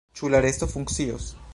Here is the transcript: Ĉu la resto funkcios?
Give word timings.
Ĉu 0.19 0.29
la 0.35 0.39
resto 0.45 0.69
funkcios? 0.73 1.33